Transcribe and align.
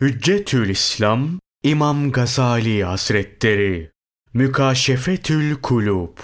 Hüccetül 0.00 0.68
İslam 0.68 1.40
İmam 1.62 2.12
Gazali 2.12 2.84
Hazretleri 2.84 3.90
Mükaşefetül 4.34 5.54
Kulub 5.54 6.18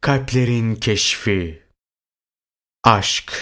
Kalplerin 0.00 0.74
Keşfi 0.74 1.62
Aşk 2.84 3.32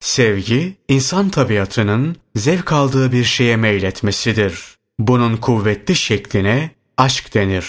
Sevgi, 0.00 0.76
insan 0.88 1.28
tabiatının 1.28 2.16
zevk 2.36 2.72
aldığı 2.72 3.12
bir 3.12 3.24
şeye 3.24 3.56
meyletmesidir. 3.56 4.76
Bunun 4.98 5.36
kuvvetli 5.36 5.96
şekline 5.96 6.70
aşk 6.96 7.34
denir. 7.34 7.66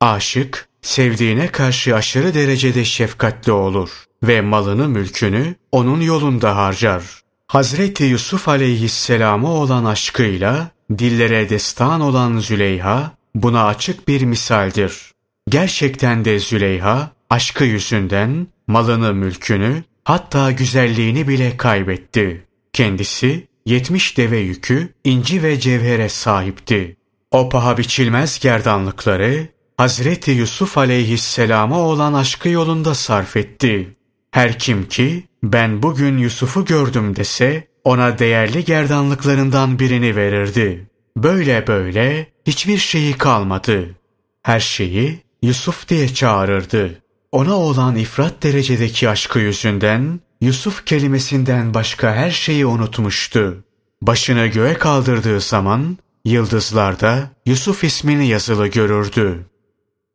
Aşık, 0.00 0.68
sevdiğine 0.82 1.48
karşı 1.48 1.96
aşırı 1.96 2.34
derecede 2.34 2.84
şefkatli 2.84 3.52
olur 3.52 3.90
ve 4.22 4.40
malını 4.40 4.88
mülkünü 4.88 5.54
onun 5.72 6.00
yolunda 6.00 6.56
harcar. 6.56 7.27
Hazreti 7.48 8.04
Yusuf 8.04 8.48
aleyhisselama 8.48 9.50
olan 9.50 9.84
aşkıyla 9.84 10.70
dillere 10.98 11.50
destan 11.50 12.00
olan 12.00 12.38
Züleyha 12.38 13.12
buna 13.34 13.66
açık 13.66 14.08
bir 14.08 14.22
misaldir. 14.22 15.12
Gerçekten 15.48 16.24
de 16.24 16.38
Züleyha 16.38 17.10
aşkı 17.30 17.64
yüzünden 17.64 18.46
malını 18.66 19.14
mülkünü 19.14 19.84
hatta 20.04 20.52
güzelliğini 20.52 21.28
bile 21.28 21.56
kaybetti. 21.56 22.46
Kendisi 22.72 23.48
yetmiş 23.66 24.16
deve 24.16 24.38
yükü 24.38 24.94
inci 25.04 25.42
ve 25.42 25.60
cevhere 25.60 26.08
sahipti. 26.08 26.96
O 27.30 27.48
paha 27.48 27.78
biçilmez 27.78 28.38
gerdanlıkları 28.38 29.48
Hazreti 29.76 30.30
Yusuf 30.30 30.78
aleyhisselama 30.78 31.78
olan 31.78 32.14
aşkı 32.14 32.48
yolunda 32.48 32.94
sarf 32.94 33.36
etti. 33.36 33.96
Her 34.30 34.58
kim 34.58 34.88
ki 34.88 35.27
ben 35.42 35.82
bugün 35.82 36.18
Yusuf'u 36.18 36.64
gördüm 36.64 37.16
dese 37.16 37.68
ona 37.84 38.18
değerli 38.18 38.64
gerdanlıklarından 38.64 39.78
birini 39.78 40.16
verirdi. 40.16 40.86
Böyle 41.16 41.66
böyle 41.66 42.26
hiçbir 42.46 42.78
şeyi 42.78 43.12
kalmadı. 43.12 43.90
Her 44.42 44.60
şeyi 44.60 45.18
Yusuf 45.42 45.88
diye 45.88 46.08
çağırırdı. 46.08 47.02
Ona 47.32 47.54
olan 47.54 47.96
ifrat 47.96 48.42
derecedeki 48.42 49.08
aşkı 49.08 49.38
yüzünden 49.38 50.20
Yusuf 50.40 50.84
kelimesinden 50.84 51.74
başka 51.74 52.14
her 52.14 52.30
şeyi 52.30 52.66
unutmuştu. 52.66 53.64
Başını 54.02 54.46
göğe 54.46 54.74
kaldırdığı 54.74 55.40
zaman 55.40 55.98
yıldızlarda 56.24 57.30
Yusuf 57.46 57.84
ismini 57.84 58.26
yazılı 58.26 58.66
görürdü. 58.66 59.46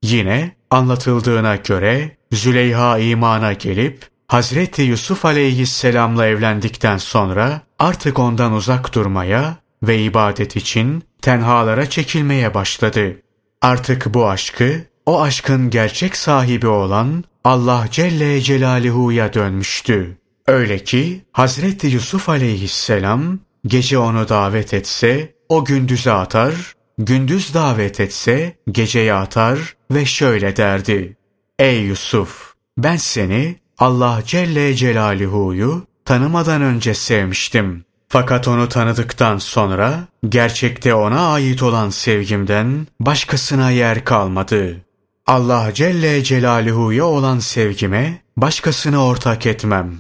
Yine 0.04 0.56
anlatıldığına 0.70 1.56
göre 1.56 2.18
Züleyha 2.32 3.00
imana 3.00 3.54
gelip 3.54 4.13
Hazreti 4.34 4.82
Yusuf 4.82 5.26
aleyhisselamla 5.26 6.28
evlendikten 6.28 6.98
sonra 6.98 7.62
artık 7.80 8.20
ondan 8.20 8.54
uzak 8.54 8.96
durmaya 8.96 9.58
ve 9.84 10.02
ibadet 10.02 10.56
için 10.56 11.04
tenhalara 11.22 11.90
çekilmeye 11.90 12.54
başladı. 12.54 13.22
Artık 13.62 14.14
bu 14.14 14.30
aşkı 14.30 14.82
o 15.06 15.22
aşkın 15.22 15.70
gerçek 15.70 16.16
sahibi 16.16 16.68
olan 16.68 17.24
Allah 17.44 17.88
Celle 17.92 18.42
Celaluhu'ya 18.42 19.34
dönmüştü. 19.34 20.18
Öyle 20.48 20.80
ki 20.80 21.22
Hazreti 21.32 21.88
Yusuf 21.88 22.30
aleyhisselam 22.30 23.40
gece 23.68 23.98
onu 23.98 24.30
davet 24.30 24.74
etse 24.74 25.34
o 25.50 25.66
gündüze 25.66 26.12
atar, 26.12 26.54
gündüz 26.98 27.54
davet 27.54 28.00
etse 28.00 28.56
geceye 28.72 29.14
atar 29.14 29.76
ve 29.92 30.06
şöyle 30.06 30.56
derdi. 30.56 31.18
Ey 31.60 31.82
Yusuf! 31.82 32.54
Ben 32.78 32.98
seni 32.98 33.63
Allah 33.78 34.22
Celle 34.26 34.76
Celaluhu'yu 34.76 35.86
tanımadan 36.06 36.62
önce 36.62 36.94
sevmiştim. 36.94 37.86
Fakat 38.08 38.48
onu 38.48 38.70
tanıdıktan 38.70 39.38
sonra 39.38 40.08
gerçekte 40.30 40.94
ona 40.94 41.34
ait 41.34 41.64
olan 41.64 41.90
sevgimden 41.90 42.88
başkasına 43.00 43.72
yer 43.72 44.06
kalmadı. 44.06 44.82
Allah 45.28 45.74
Celle 45.74 46.24
Celaluhu'ya 46.24 47.06
olan 47.06 47.40
sevgime 47.40 48.22
başkasını 48.38 49.06
ortak 49.06 49.46
etmem. 49.46 50.00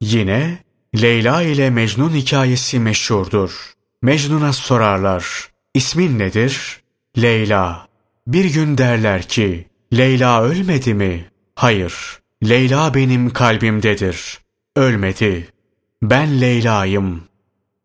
Yine 0.00 0.58
Leyla 1.02 1.42
ile 1.42 1.70
Mecnun 1.70 2.10
hikayesi 2.10 2.80
meşhurdur. 2.80 3.72
Mecnun'a 4.02 4.52
sorarlar. 4.52 5.48
İsmin 5.74 6.18
nedir? 6.18 6.80
Leyla. 7.18 7.86
Bir 8.26 8.44
gün 8.44 8.78
derler 8.78 9.22
ki, 9.22 9.68
Leyla 9.96 10.42
ölmedi 10.42 10.94
mi? 10.94 11.30
Hayır. 11.54 12.18
Leyla 12.44 12.94
benim 12.94 13.30
kalbimdedir. 13.30 14.38
Ölmedi. 14.76 15.48
Ben 16.02 16.40
Leyla'yım. 16.40 17.22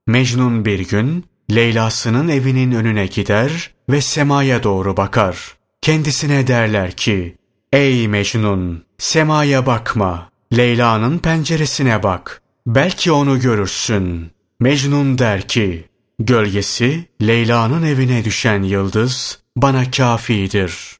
Mecnun 0.08 0.66
bir 0.66 0.80
gün 0.90 1.26
Leyla'sının 1.52 2.28
evinin 2.28 2.72
önüne 2.72 3.06
gider 3.06 3.72
ve 3.90 4.02
semaya 4.02 4.64
doğru 4.64 4.98
bakar. 4.98 5.58
Kendisine 5.82 6.48
derler 6.48 6.92
ki, 6.92 7.36
Ey 7.74 8.08
Mecnun, 8.08 8.84
semaya 8.98 9.66
bakma. 9.66 10.30
Leyla'nın 10.58 11.18
penceresine 11.18 12.04
bak. 12.04 12.42
Belki 12.68 13.12
onu 13.12 13.40
görürsün. 13.40 14.32
Mecnun 14.60 15.18
der 15.18 15.48
ki, 15.48 15.90
Gölgesi 16.20 17.06
Leyla'nın 17.22 17.84
evine 17.84 18.26
düşen 18.26 18.64
yıldız 18.64 19.40
bana 19.56 19.92
kafidir. 19.92 20.98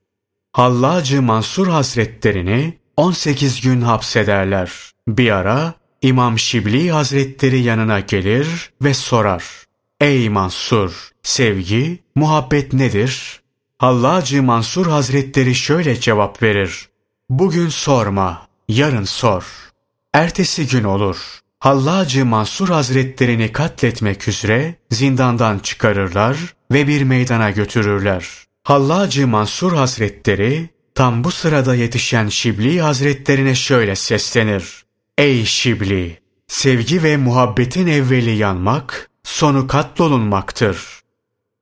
Hallacı 0.52 1.22
Mansur 1.22 1.68
Hazretlerini 1.68 2.81
18 3.02 3.62
gün 3.62 3.82
hapsederler. 3.82 4.72
Bir 5.08 5.32
ara 5.32 5.74
İmam 6.02 6.40
Şibli 6.40 6.92
Hazretleri 6.92 7.60
yanına 7.60 8.00
gelir 8.00 8.72
ve 8.82 8.94
sorar. 8.94 9.44
Ey 10.02 10.30
Mansur, 10.30 11.10
sevgi, 11.24 12.00
muhabbet 12.16 12.74
nedir? 12.74 13.42
Hallacı 13.78 14.44
Mansur 14.44 14.88
Hazretleri 14.88 15.56
şöyle 15.56 16.00
cevap 16.00 16.44
verir. 16.44 16.90
Bugün 17.30 17.70
sorma, 17.70 18.48
yarın 18.68 19.04
sor. 19.04 19.44
Ertesi 20.14 20.68
gün 20.68 20.84
olur. 20.84 21.18
Hallacı 21.60 22.26
Mansur 22.26 22.70
Hazretlerini 22.70 23.52
katletmek 23.52 24.28
üzere 24.28 24.76
zindandan 24.92 25.60
çıkarırlar 25.60 26.38
ve 26.72 26.88
bir 26.88 27.04
meydana 27.04 27.52
götürürler. 27.52 28.28
Hallacı 28.64 29.28
Mansur 29.28 29.74
Hazretleri 29.74 30.70
Tam 31.02 31.24
bu 31.24 31.32
sırada 31.32 31.76
yetişen 31.76 32.28
Şibli 32.28 32.82
Hazretlerine 32.82 33.56
şöyle 33.56 33.96
seslenir. 33.96 34.86
Ey 35.18 35.46
Şibli! 35.46 36.20
Sevgi 36.48 37.04
ve 37.04 37.18
muhabbetin 37.18 37.88
evveli 37.88 38.30
yanmak, 38.30 39.10
sonu 39.24 39.68
katlolunmaktır. 39.68 40.78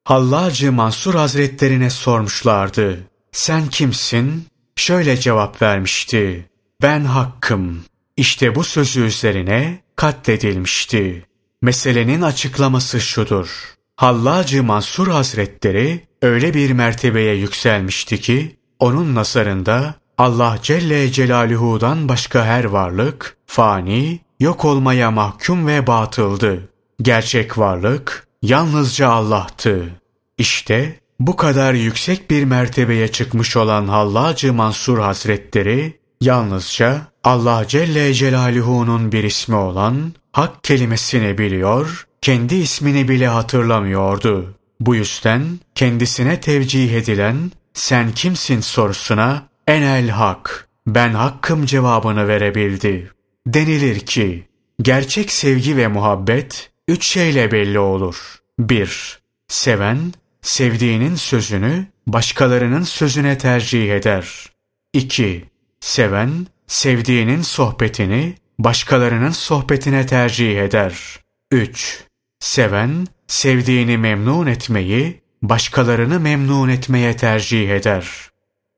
Hallacı 0.04 0.72
Mansur 0.72 1.16
Hazretlerine 1.16 1.90
sormuşlardı. 1.90 3.00
Sen 3.32 3.68
kimsin? 3.68 4.46
Şöyle 4.76 5.18
cevap 5.18 5.62
vermişti. 5.62 6.50
Ben 6.82 7.06
hakkım. 7.06 7.84
İşte 8.18 8.56
bu 8.56 8.64
sözü 8.64 9.06
üzerine 9.06 9.82
katledilmişti. 9.96 11.26
Meselenin 11.62 12.22
açıklaması 12.22 13.02
şudur. 13.02 13.76
Hallacı 13.96 14.64
Mansur 14.64 15.08
Hazretleri 15.08 16.08
öyle 16.22 16.54
bir 16.54 16.72
mertebeye 16.72 17.36
yükselmişti 17.36 18.22
ki 18.22 18.59
onun 18.79 19.16
nazarında 19.16 19.95
Allah 20.17 20.57
Celle 20.62 21.12
Celaluhu'dan 21.12 22.09
başka 22.09 22.45
her 22.45 22.63
varlık 22.63 23.38
fani, 23.45 24.19
yok 24.40 24.66
olmaya 24.66 25.12
mahkum 25.12 25.67
ve 25.67 25.88
batıldı. 25.88 26.69
Gerçek 27.01 27.57
varlık 27.57 28.28
yalnızca 28.41 29.09
Allah'tı. 29.09 29.90
İşte 30.38 31.00
bu 31.19 31.35
kadar 31.35 31.73
yüksek 31.73 32.31
bir 32.31 32.44
mertebeye 32.44 33.07
çıkmış 33.07 33.57
olan 33.57 33.88
Hallacı 33.88 34.53
Mansur 34.53 35.00
Hazretleri 35.00 36.00
yalnızca 36.22 37.01
Allah 37.23 37.67
Celle 37.67 38.13
Celaluhu'nun 38.13 39.11
bir 39.11 39.23
ismi 39.23 39.56
olan 39.56 40.13
hak 40.31 40.63
kelimesini 40.63 41.38
biliyor, 41.38 42.07
kendi 42.22 42.56
ismini 42.56 43.07
bile 43.07 43.28
hatırlamıyordu. 43.28 44.56
Bu 44.79 44.96
yüzden 44.96 45.59
kendisine 45.75 46.40
tevcih 46.40 46.93
edilen 46.93 47.52
sen 47.79 48.11
kimsin 48.11 48.61
sorusuna 48.61 49.49
enel 49.67 50.09
hak, 50.09 50.67
ben 50.87 51.14
hakkım 51.14 51.66
cevabını 51.66 52.28
verebildi. 52.28 53.11
Denilir 53.47 53.99
ki, 53.99 54.47
gerçek 54.81 55.31
sevgi 55.31 55.78
ve 55.78 55.87
muhabbet 55.87 56.72
üç 56.87 57.08
şeyle 57.08 57.52
belli 57.52 57.79
olur. 57.79 58.35
1. 58.59 59.20
Seven, 59.47 60.14
sevdiğinin 60.41 61.16
sözünü 61.16 61.85
başkalarının 62.08 62.84
sözüne 62.84 63.37
tercih 63.37 63.96
eder. 63.96 64.52
2. 64.93 65.46
Seven, 65.79 66.47
sevdiğinin 66.67 67.41
sohbetini 67.41 68.35
başkalarının 68.59 69.32
sohbetine 69.32 70.05
tercih 70.05 70.61
eder. 70.61 71.20
3. 71.52 72.03
Seven, 72.40 73.08
sevdiğini 73.28 73.97
memnun 73.97 74.47
etmeyi 74.47 75.22
başkalarını 75.41 76.20
memnun 76.20 76.70
etmeye 76.70 77.16
tercih 77.16 77.70
eder. 77.70 78.08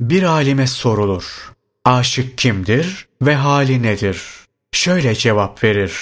Bir 0.02 0.24
alime 0.24 0.68
sorulur. 0.68 1.52
Aşık 1.86 2.38
kimdir 2.38 3.08
ve 3.22 3.36
hali 3.36 3.84
nedir? 3.84 4.22
Şöyle 4.72 5.16
cevap 5.16 5.64
verir. 5.64 5.94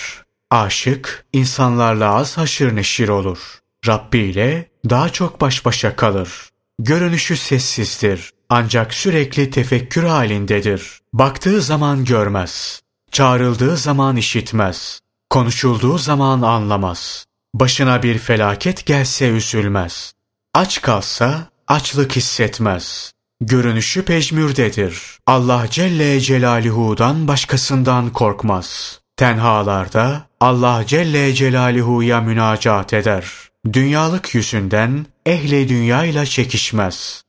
Aşık 0.51 1.25
insanlarla 1.33 2.15
az 2.15 2.37
haşır 2.37 2.75
neşir 2.75 3.09
olur. 3.09 3.59
Rabbi 3.87 4.17
ile 4.17 4.69
daha 4.89 5.09
çok 5.09 5.41
baş 5.41 5.65
başa 5.65 5.95
kalır. 5.95 6.49
Görünüşü 6.79 7.37
sessizdir. 7.37 8.31
Ancak 8.49 8.93
sürekli 8.93 9.49
tefekkür 9.49 10.03
halindedir. 10.03 10.99
Baktığı 11.13 11.61
zaman 11.61 12.05
görmez. 12.05 12.81
Çağrıldığı 13.11 13.77
zaman 13.77 14.15
işitmez. 14.15 14.99
Konuşulduğu 15.29 15.97
zaman 15.97 16.41
anlamaz. 16.41 17.25
Başına 17.53 18.03
bir 18.03 18.17
felaket 18.17 18.85
gelse 18.85 19.29
üzülmez. 19.29 20.13
Aç 20.59 20.81
kalsa 20.81 21.47
açlık 21.67 22.15
hissetmez. 22.15 23.11
Görünüşü 23.41 24.05
pejmürdedir. 24.05 25.01
Allah 25.27 25.65
Celle 25.69 26.19
Celaluhu'dan 26.19 27.27
başkasından 27.27 28.09
korkmaz. 28.09 28.99
Tenhalarda 29.17 30.27
Allah 30.39 30.83
Celle 30.87 31.33
Celaluhu'ya 31.33 32.21
münacat 32.21 32.93
eder. 32.93 33.25
Dünyalık 33.73 34.35
yüzünden 34.35 35.05
ehli 35.25 35.69
dünyayla 35.69 36.25
çekişmez. 36.25 37.23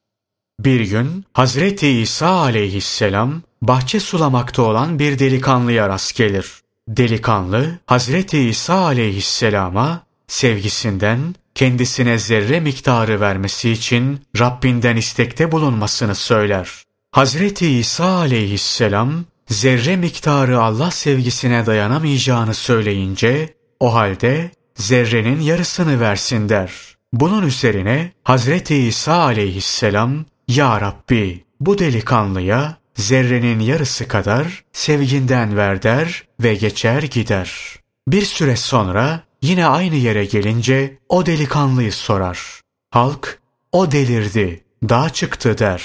Bir 0.61 0.81
gün 0.81 1.25
Hazreti 1.33 1.89
İsa 1.89 2.29
aleyhisselam 2.29 3.43
bahçe 3.63 4.01
sulamakta 4.01 4.63
olan 4.63 4.99
bir 4.99 5.19
delikanlıya 5.19 5.89
rast 5.89 6.17
gelir. 6.17 6.53
Delikanlı 6.89 7.79
Hazreti 7.87 8.39
İsa 8.39 8.75
aleyhisselama 8.75 10.03
sevgisinden 10.29 11.35
kendisine 11.55 12.19
zerre 12.19 12.61
miktarı 12.61 13.21
vermesi 13.21 13.71
için 13.71 14.21
Rabbinden 14.39 14.97
istekte 14.97 15.53
bulunmasını 15.53 16.15
söyler. 16.15 16.71
Hazreti 17.13 17.69
İsa 17.79 18.05
aleyhisselam 18.05 19.25
zerre 19.49 19.97
miktarı 19.97 20.61
Allah 20.61 20.91
sevgisine 20.91 21.67
dayanamayacağını 21.67 22.55
söyleyince 22.55 23.55
o 23.81 23.95
halde 23.95 24.51
zerrenin 24.77 25.41
yarısını 25.41 26.01
versin 26.01 26.49
der. 26.49 26.73
Bunun 27.13 27.47
üzerine 27.47 28.13
Hazreti 28.25 28.77
İsa 28.77 29.15
aleyhisselam 29.15 30.25
Ya 30.49 30.81
Rabbi 30.81 31.45
bu 31.61 31.79
delikanlıya 31.79 32.77
zerrenin 32.97 33.61
yarısı 33.61 34.09
kadar 34.09 34.65
sevginden 34.73 35.57
ver 35.57 35.83
der 35.83 36.25
ve 36.41 36.55
geçer 36.55 37.03
gider. 37.03 37.77
Bir 38.09 38.23
süre 38.23 38.57
sonra 38.57 39.21
yine 39.43 39.67
aynı 39.67 39.95
yere 39.97 40.25
gelince 40.25 40.99
o 41.09 41.27
delikanlıyı 41.27 41.93
sorar. 41.93 42.61
Halk 42.91 43.39
o 43.73 43.93
delirdi, 43.93 44.65
dağ 44.89 45.11
çıktı 45.11 45.59
der. 45.59 45.83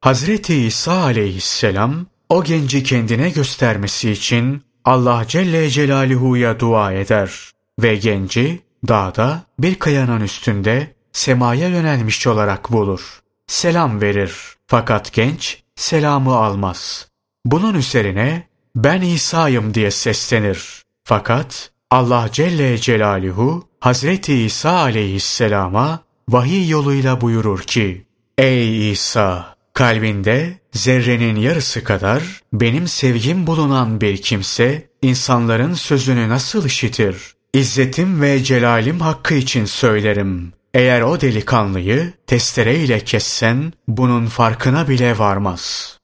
Hazreti 0.00 0.54
İsa 0.54 1.02
aleyhisselam 1.02 2.06
o 2.28 2.44
genci 2.44 2.82
kendine 2.82 3.30
göstermesi 3.30 4.10
için 4.10 4.62
Allah 4.84 5.24
Celle 5.28 5.70
Celaluhu'ya 5.70 6.60
dua 6.60 6.92
eder 6.92 7.50
ve 7.82 7.96
genci 7.96 8.60
dağda 8.88 9.42
bir 9.58 9.74
kayanın 9.74 10.20
üstünde 10.20 10.94
semaya 11.12 11.68
yönelmiş 11.68 12.26
olarak 12.26 12.72
bulur. 12.72 13.20
Selam 13.46 14.00
verir 14.00 14.34
fakat 14.66 15.12
genç 15.12 15.62
selamı 15.76 16.36
almaz. 16.36 17.08
Bunun 17.44 17.74
üzerine 17.74 18.48
ben 18.76 19.00
İsa'yım 19.02 19.74
diye 19.74 19.90
seslenir. 19.90 20.82
Fakat 21.04 21.70
Allah 21.90 22.28
Celle 22.32 22.78
Celaluhu 22.78 23.68
Hazreti 23.80 24.34
İsa 24.34 24.70
aleyhisselama 24.70 26.00
vahiy 26.28 26.68
yoluyla 26.68 27.20
buyurur 27.20 27.62
ki 27.62 28.06
Ey 28.38 28.92
İsa! 28.92 29.54
Kalbinde 29.74 30.58
zerrenin 30.72 31.36
yarısı 31.36 31.84
kadar 31.84 32.22
benim 32.52 32.88
sevgim 32.88 33.46
bulunan 33.46 34.00
bir 34.00 34.22
kimse 34.22 34.88
insanların 35.02 35.74
sözünü 35.74 36.28
nasıl 36.28 36.66
işitir? 36.66 37.34
İzzetim 37.54 38.22
ve 38.22 38.44
celalim 38.44 39.00
hakkı 39.00 39.34
için 39.34 39.64
söylerim. 39.64 40.52
Eğer 40.74 41.00
o 41.00 41.20
delikanlıyı 41.20 42.12
testereyle 42.26 43.00
kessen 43.00 43.72
bunun 43.88 44.26
farkına 44.26 44.88
bile 44.88 45.18
varmaz. 45.18 45.94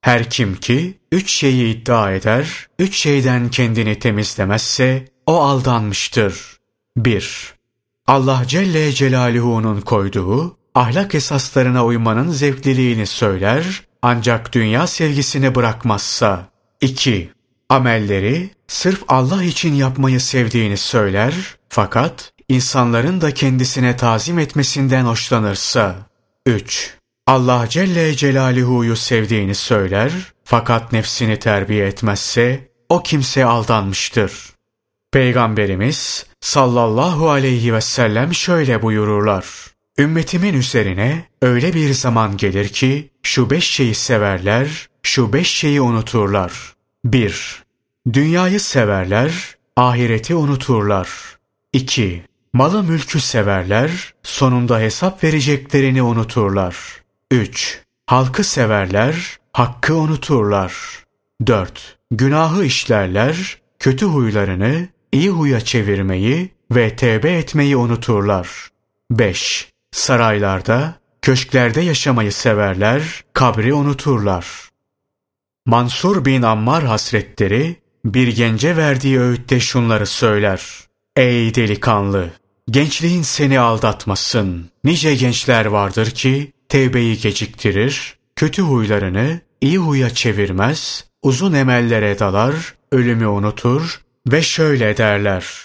Her 0.00 0.30
kim 0.30 0.56
ki 0.56 0.98
üç 1.12 1.32
şeyi 1.32 1.74
iddia 1.74 2.12
eder, 2.12 2.66
üç 2.78 2.96
şeyden 2.96 3.48
kendini 3.48 3.98
temizlemezse 3.98 5.04
o 5.26 5.40
aldanmıştır. 5.40 6.58
1. 6.96 7.54
Allah 8.06 8.42
Celle 8.46 8.92
Celaluhu'nun 8.92 9.80
koyduğu 9.80 10.56
ahlak 10.74 11.14
esaslarına 11.14 11.84
uymanın 11.84 12.30
zevkliliğini 12.30 13.06
söyler 13.06 13.82
ancak 14.02 14.52
dünya 14.52 14.86
sevgisini 14.86 15.54
bırakmazsa. 15.54 16.48
2. 16.80 17.30
Amelleri 17.68 18.50
sırf 18.66 19.02
Allah 19.08 19.42
için 19.44 19.74
yapmayı 19.74 20.20
sevdiğini 20.20 20.76
söyler 20.76 21.34
fakat 21.68 22.32
insanların 22.48 23.20
da 23.20 23.34
kendisine 23.34 23.96
tazim 23.96 24.38
etmesinden 24.38 25.04
hoşlanırsa. 25.04 25.96
3. 26.46 26.94
Allah 27.26 27.68
Celle 27.68 28.16
Celaluhu'yu 28.16 28.96
sevdiğini 28.96 29.54
söyler 29.54 30.12
fakat 30.44 30.92
nefsini 30.92 31.38
terbiye 31.38 31.86
etmezse 31.86 32.68
o 32.88 33.02
kimse 33.02 33.44
aldanmıştır. 33.44 34.53
Peygamberimiz 35.14 36.26
sallallahu 36.40 37.30
aleyhi 37.30 37.74
ve 37.74 37.80
sellem 37.80 38.34
şöyle 38.34 38.82
buyururlar. 38.82 39.46
Ümmetimin 39.98 40.54
üzerine 40.54 41.24
öyle 41.42 41.74
bir 41.74 41.92
zaman 41.92 42.36
gelir 42.36 42.68
ki 42.68 43.10
şu 43.22 43.50
beş 43.50 43.70
şeyi 43.70 43.94
severler, 43.94 44.88
şu 45.02 45.32
beş 45.32 45.50
şeyi 45.50 45.80
unuturlar. 45.80 46.52
1. 47.04 47.62
Dünyayı 48.12 48.60
severler, 48.60 49.56
ahireti 49.76 50.34
unuturlar. 50.34 51.08
2. 51.72 52.22
Malı 52.52 52.82
mülkü 52.82 53.20
severler, 53.20 54.14
sonunda 54.22 54.78
hesap 54.78 55.24
vereceklerini 55.24 56.02
unuturlar. 56.02 56.76
3. 57.30 57.80
Halkı 58.06 58.44
severler, 58.44 59.38
hakkı 59.52 59.94
unuturlar. 59.94 60.74
4. 61.46 61.98
Günahı 62.10 62.64
işlerler, 62.64 63.58
kötü 63.78 64.06
huylarını 64.06 64.93
iyi 65.14 65.30
huya 65.30 65.60
çevirmeyi 65.60 66.50
ve 66.70 66.96
tevbe 66.96 67.32
etmeyi 67.32 67.76
unuturlar. 67.76 68.48
5. 69.10 69.72
Saraylarda, 69.92 70.94
köşklerde 71.22 71.80
yaşamayı 71.80 72.32
severler, 72.32 73.24
kabri 73.32 73.74
unuturlar. 73.74 74.46
Mansur 75.66 76.24
bin 76.24 76.42
Ammar 76.42 76.84
hasretleri 76.84 77.76
bir 78.04 78.28
gence 78.28 78.76
verdiği 78.76 79.20
öğütte 79.20 79.60
şunları 79.60 80.06
söyler. 80.06 80.62
Ey 81.16 81.54
delikanlı! 81.54 82.30
Gençliğin 82.70 83.22
seni 83.22 83.60
aldatmasın. 83.60 84.70
Nice 84.84 85.14
gençler 85.14 85.66
vardır 85.66 86.10
ki 86.10 86.52
tevbeyi 86.68 87.18
geciktirir, 87.18 88.18
kötü 88.36 88.62
huylarını 88.62 89.40
iyi 89.60 89.78
huya 89.78 90.10
çevirmez, 90.10 91.04
uzun 91.22 91.52
emellere 91.52 92.18
dalar, 92.18 92.74
ölümü 92.92 93.26
unutur 93.26 94.04
ve 94.26 94.42
şöyle 94.42 94.96
derler. 94.96 95.64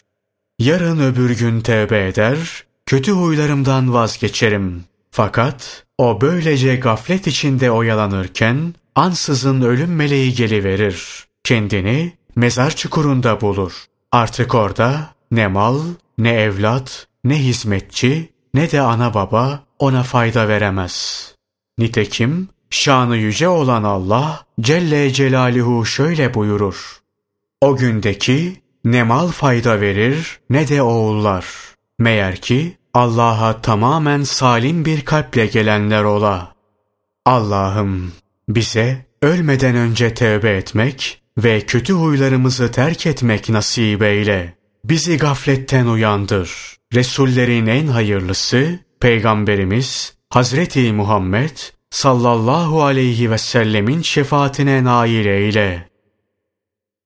Yarın 0.60 1.00
öbür 1.00 1.38
gün 1.38 1.62
tevbe 1.62 2.08
eder, 2.08 2.64
kötü 2.86 3.12
huylarımdan 3.12 3.94
vazgeçerim. 3.94 4.84
Fakat 5.12 5.86
o 5.98 6.22
böylece 6.22 6.76
gaflet 6.76 7.28
içinde 7.28 7.72
oyalanırken 7.72 8.74
ansızın 8.96 9.62
ölüm 9.62 9.96
meleği 9.96 10.34
geliverir. 10.34 11.26
Kendini 11.44 12.14
mezar 12.36 12.76
çukurunda 12.76 13.42
bulur. 13.42 13.86
Artık 14.12 14.56
orada 14.56 15.10
ne 15.32 15.48
mal, 15.48 15.80
ne 16.18 16.34
evlat, 16.34 17.08
ne 17.24 17.44
hizmetçi, 17.44 18.30
ne 18.54 18.72
de 18.72 18.82
ana 18.82 19.14
baba 19.14 19.64
ona 19.80 20.04
fayda 20.04 20.48
veremez. 20.48 21.26
Nitekim 21.78 22.50
şanı 22.70 23.18
yüce 23.18 23.48
olan 23.48 23.84
Allah 23.84 24.46
Celle 24.62 25.14
Celaluhu 25.14 25.86
şöyle 25.86 26.34
buyurur. 26.34 27.00
O 27.62 27.76
gündeki 27.76 28.56
ne 28.86 29.04
mal 29.04 29.28
fayda 29.28 29.82
verir 29.82 30.40
ne 30.50 30.68
de 30.68 30.82
oğullar. 30.82 31.46
Meğer 32.00 32.36
ki 32.36 32.78
Allah'a 32.94 33.62
tamamen 33.62 34.24
salim 34.24 34.86
bir 34.86 35.02
kalple 35.02 35.46
gelenler 35.46 36.04
ola. 36.04 36.54
Allah'ım 37.26 38.12
bize 38.50 39.06
ölmeden 39.22 39.76
önce 39.76 40.14
tövbe 40.14 40.58
etmek 40.58 41.22
ve 41.38 41.62
kötü 41.62 41.94
huylarımızı 41.94 42.72
terk 42.72 43.06
etmek 43.06 43.50
nasip 43.50 44.04
eyle. 44.04 44.54
Bizi 44.86 45.18
gafletten 45.18 45.86
uyandır. 45.86 46.76
Resullerin 46.94 47.68
en 47.68 47.88
hayırlısı 47.88 48.80
Peygamberimiz 49.00 50.14
Hazreti 50.30 50.94
Muhammed 50.94 51.58
sallallahu 51.90 52.84
aleyhi 52.84 53.32
ve 53.32 53.38
sellemin 53.38 54.02
şefaatine 54.02 54.84
nail 54.84 55.26
eyle. 55.26 55.89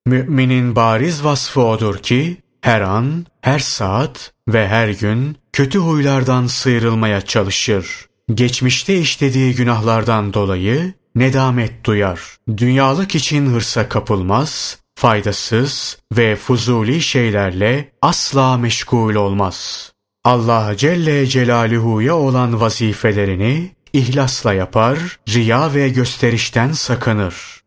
Müminin 0.08 0.76
bariz 0.76 1.24
vasfı 1.24 1.62
odur 1.62 1.98
ki 1.98 2.38
her 2.62 2.82
an, 2.82 3.26
her 3.42 3.60
saat 3.60 4.34
ve 4.48 4.68
her 4.68 4.90
gün 4.90 5.38
kötü 5.54 5.80
huylardan 5.80 6.48
sıyrılmaya 6.48 7.22
çalışır. 7.22 8.06
Geçmişte 8.34 9.00
işlediği 9.00 9.56
günahlardan 9.56 10.34
dolayı 10.34 10.94
nedamet 11.16 11.86
duyar. 11.86 12.22
Dünyalık 12.58 13.16
için 13.16 13.46
hırsa 13.46 13.90
kapılmaz, 13.90 14.80
faydasız 14.96 15.98
ve 16.18 16.36
fuzuli 16.36 17.02
şeylerle 17.02 17.92
asla 18.02 18.58
meşgul 18.58 19.16
olmaz. 19.16 19.92
Allah 20.24 20.78
Celle 20.78 21.28
Celaluhu'ya 21.28 22.16
olan 22.16 22.62
vazifelerini 22.62 23.72
ihlasla 23.94 24.54
yapar, 24.54 25.20
riya 25.30 25.74
ve 25.74 25.90
gösterişten 25.90 26.72
sakınır. 26.72 27.64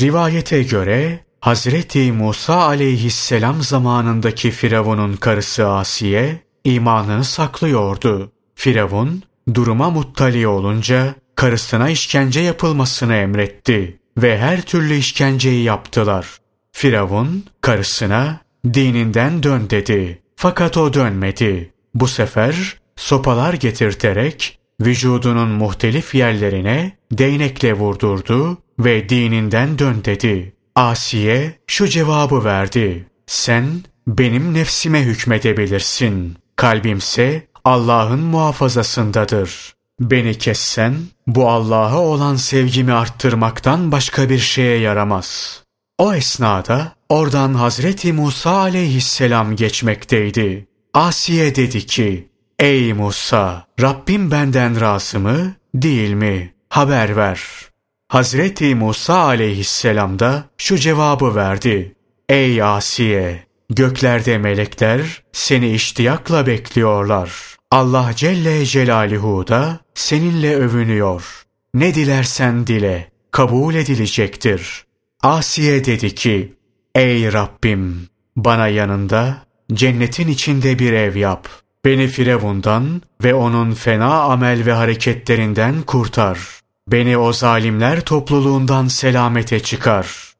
Rivayete 0.00 0.62
göre 0.62 1.27
Hazreti 1.48 2.12
Musa 2.12 2.54
aleyhisselam 2.54 3.62
zamanındaki 3.62 4.50
Firavun'un 4.50 5.16
karısı 5.16 5.68
Asiye 5.68 6.40
imanını 6.64 7.24
saklıyordu. 7.24 8.32
Firavun 8.54 9.22
duruma 9.54 9.90
muttali 9.90 10.46
olunca 10.46 11.14
karısına 11.34 11.90
işkence 11.90 12.40
yapılmasını 12.40 13.14
emretti 13.14 13.98
ve 14.18 14.38
her 14.38 14.62
türlü 14.62 14.94
işkenceyi 14.94 15.64
yaptılar. 15.64 16.26
Firavun 16.72 17.44
karısına 17.60 18.40
dininden 18.74 19.42
dön 19.42 19.70
dedi. 19.70 20.22
Fakat 20.36 20.76
o 20.76 20.94
dönmedi. 20.94 21.72
Bu 21.94 22.08
sefer 22.08 22.76
sopalar 22.96 23.54
getirterek 23.54 24.58
vücudunun 24.80 25.48
muhtelif 25.48 26.14
yerlerine 26.14 26.96
değnekle 27.12 27.74
vurdurdu 27.74 28.58
ve 28.78 29.08
dininden 29.08 29.78
dön 29.78 30.04
dedi. 30.04 30.57
Asiye 30.78 31.58
şu 31.66 31.88
cevabı 31.88 32.44
verdi. 32.44 33.06
Sen 33.26 33.66
benim 34.06 34.54
nefsime 34.54 35.02
hükmedebilirsin. 35.02 36.36
Kalbimse 36.56 37.46
Allah'ın 37.64 38.20
muhafazasındadır. 38.20 39.74
Beni 40.00 40.38
kessen 40.38 40.94
bu 41.26 41.50
Allah'a 41.50 41.98
olan 41.98 42.36
sevgimi 42.36 42.92
arttırmaktan 42.92 43.92
başka 43.92 44.28
bir 44.28 44.38
şeye 44.38 44.78
yaramaz. 44.78 45.62
O 45.98 46.14
esnada 46.14 46.92
oradan 47.08 47.54
Hazreti 47.54 48.12
Musa 48.12 48.50
aleyhisselam 48.50 49.56
geçmekteydi. 49.56 50.68
Asiye 50.94 51.54
dedi 51.54 51.86
ki, 51.86 52.28
Ey 52.58 52.92
Musa, 52.92 53.66
Rabbim 53.80 54.30
benden 54.30 54.80
razı 54.80 55.18
mı, 55.18 55.54
değil 55.74 56.12
mi? 56.12 56.54
Haber 56.68 57.16
ver. 57.16 57.67
Hazreti 58.08 58.74
Musa 58.74 59.14
aleyhisselam 59.14 60.18
da 60.18 60.44
şu 60.58 60.78
cevabı 60.78 61.34
verdi. 61.34 61.94
Ey 62.28 62.62
Asiye, 62.62 63.44
göklerde 63.70 64.38
melekler 64.38 65.22
seni 65.32 65.70
iştiyakla 65.70 66.46
bekliyorlar. 66.46 67.30
Allah 67.70 68.10
Celle 68.16 68.66
Celaluhu 68.66 69.48
da 69.48 69.80
seninle 69.94 70.56
övünüyor. 70.56 71.42
Ne 71.74 71.94
dilersen 71.94 72.66
dile, 72.66 73.10
kabul 73.30 73.74
edilecektir. 73.74 74.84
Asiye 75.22 75.84
dedi 75.84 76.14
ki, 76.14 76.54
Ey 76.94 77.32
Rabbim, 77.32 78.08
bana 78.36 78.68
yanında 78.68 79.36
cennetin 79.72 80.28
içinde 80.28 80.78
bir 80.78 80.92
ev 80.92 81.16
yap. 81.16 81.48
Beni 81.84 82.06
Firavundan 82.06 83.02
ve 83.24 83.34
onun 83.34 83.72
fena 83.72 84.22
amel 84.22 84.66
ve 84.66 84.72
hareketlerinden 84.72 85.82
kurtar. 85.82 86.57
Beni 86.92 87.18
o 87.18 87.32
zalimler 87.32 88.00
topluluğundan 88.00 88.88
selamete 88.88 89.60
çıkar. 89.60 90.32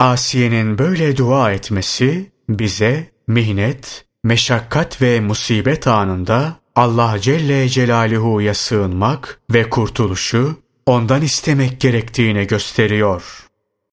Asiye'nin 0.00 0.78
böyle 0.78 1.16
dua 1.16 1.52
etmesi 1.52 2.32
bize 2.48 3.10
mihnet, 3.26 4.04
meşakkat 4.24 5.02
ve 5.02 5.20
musibet 5.20 5.86
anında 5.86 6.56
Allah 6.76 7.18
Celle 7.20 7.68
Celaluhu'ya 7.68 8.54
sığınmak 8.54 9.40
ve 9.52 9.70
kurtuluşu 9.70 10.56
ondan 10.86 11.22
istemek 11.22 11.80
gerektiğini 11.80 12.46
gösteriyor. 12.46 13.49